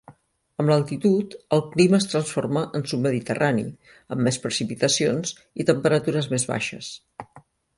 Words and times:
Amb 0.61 0.69
l’altitud, 0.71 1.33
el 1.57 1.61
clima 1.75 1.97
es 2.03 2.07
transforma 2.13 2.63
en 2.79 2.87
submediterrani, 2.93 3.67
amb 4.15 4.25
més 4.29 4.41
precipitacions 4.47 5.35
i 5.63 5.67
temperatures 5.73 6.31
més 6.33 6.49
baixes. 6.55 6.91